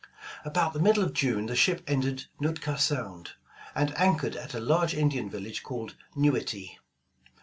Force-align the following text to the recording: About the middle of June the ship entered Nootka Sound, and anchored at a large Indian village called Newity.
About 0.43 0.73
the 0.73 0.79
middle 0.79 1.03
of 1.03 1.13
June 1.13 1.45
the 1.45 1.55
ship 1.55 1.83
entered 1.85 2.23
Nootka 2.39 2.79
Sound, 2.79 3.33
and 3.75 3.95
anchored 3.95 4.35
at 4.35 4.55
a 4.55 4.59
large 4.59 4.95
Indian 4.95 5.29
village 5.29 5.61
called 5.61 5.95
Newity. 6.17 6.79